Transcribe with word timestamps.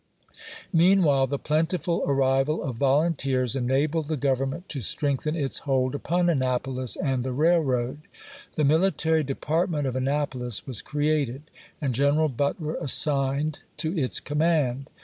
Meanwhile 0.73 1.27
the 1.27 1.37
plentiful 1.37 2.03
arrival 2.07 2.63
of 2.63 2.77
volunteers 2.77 3.53
(^^^^Icott, 3.53 3.57
enabled 3.59 4.07
the 4.07 4.17
Government 4.17 4.67
to 4.69 4.81
strengthen 4.81 5.35
its 5.35 5.59
hold 5.59 5.91
w!^R.^'voi: 5.91 5.95
upon 5.95 6.29
Annapolis 6.31 6.95
and 6.95 7.21
the 7.21 7.31
railroad. 7.31 7.99
The 8.55 8.63
military 8.65 9.19
"m." 9.19 9.25
Department 9.27 9.85
of 9.85 9.95
Annapolis" 9.95 10.65
was 10.65 10.81
created, 10.81 11.51
and 11.79 11.93
Greneral 11.93 12.35
Butler 12.35 12.77
assigned 12.81 13.59
to 13.77 13.95
its 13.95 14.19
command. 14.19 14.89